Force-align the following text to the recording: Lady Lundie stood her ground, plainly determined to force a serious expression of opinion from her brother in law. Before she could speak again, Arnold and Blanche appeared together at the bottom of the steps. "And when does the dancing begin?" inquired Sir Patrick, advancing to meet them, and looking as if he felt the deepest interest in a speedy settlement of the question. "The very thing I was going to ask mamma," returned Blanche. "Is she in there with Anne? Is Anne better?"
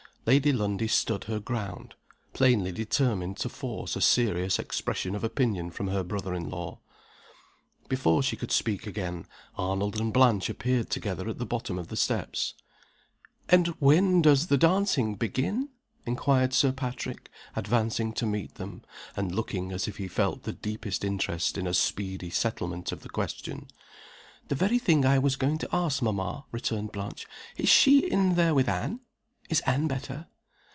Lady 0.27 0.53
Lundie 0.53 0.87
stood 0.87 1.23
her 1.23 1.39
ground, 1.39 1.95
plainly 2.31 2.71
determined 2.71 3.37
to 3.37 3.49
force 3.49 3.95
a 3.95 4.01
serious 4.01 4.59
expression 4.59 5.15
of 5.15 5.23
opinion 5.23 5.71
from 5.71 5.87
her 5.87 6.03
brother 6.03 6.35
in 6.35 6.47
law. 6.47 6.77
Before 7.89 8.21
she 8.21 8.35
could 8.35 8.51
speak 8.51 8.85
again, 8.85 9.25
Arnold 9.57 9.99
and 9.99 10.13
Blanche 10.13 10.47
appeared 10.47 10.91
together 10.91 11.27
at 11.27 11.39
the 11.39 11.45
bottom 11.45 11.79
of 11.79 11.87
the 11.87 11.97
steps. 11.97 12.53
"And 13.49 13.69
when 13.81 14.21
does 14.21 14.45
the 14.45 14.59
dancing 14.59 15.15
begin?" 15.15 15.69
inquired 16.05 16.53
Sir 16.53 16.71
Patrick, 16.71 17.31
advancing 17.55 18.13
to 18.13 18.25
meet 18.27 18.55
them, 18.55 18.83
and 19.17 19.33
looking 19.33 19.71
as 19.71 19.87
if 19.87 19.97
he 19.97 20.07
felt 20.07 20.43
the 20.43 20.53
deepest 20.53 21.03
interest 21.03 21.57
in 21.57 21.65
a 21.65 21.73
speedy 21.73 22.29
settlement 22.29 22.91
of 22.91 23.01
the 23.01 23.09
question. 23.09 23.69
"The 24.49 24.55
very 24.55 24.77
thing 24.77 25.03
I 25.03 25.17
was 25.17 25.35
going 25.35 25.57
to 25.57 25.75
ask 25.75 25.99
mamma," 25.99 26.45
returned 26.51 26.91
Blanche. 26.91 27.25
"Is 27.57 27.69
she 27.69 28.05
in 28.07 28.35
there 28.35 28.53
with 28.53 28.69
Anne? 28.69 28.99
Is 29.49 29.59
Anne 29.65 29.85
better?" 29.89 30.27